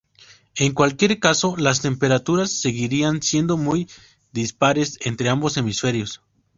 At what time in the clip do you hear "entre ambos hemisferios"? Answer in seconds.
5.01-6.23